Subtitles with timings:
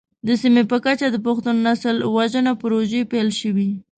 [0.27, 3.69] د سیمې په کچه د پښتون نسل وژنه پروژې پيل شوې.